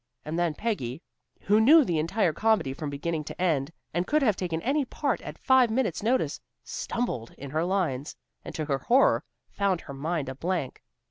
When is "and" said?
0.25-0.39, 3.93-4.07, 8.43-8.55